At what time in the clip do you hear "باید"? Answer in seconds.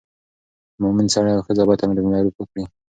1.67-1.81